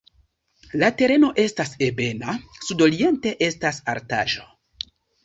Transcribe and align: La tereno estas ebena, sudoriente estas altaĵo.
La 0.83 0.87
tereno 1.01 1.27
estas 1.43 1.73
ebena, 1.87 2.37
sudoriente 2.69 3.35
estas 3.49 3.81
altaĵo. 3.95 4.49